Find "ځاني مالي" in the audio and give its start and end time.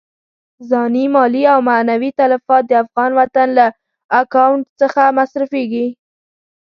0.69-1.43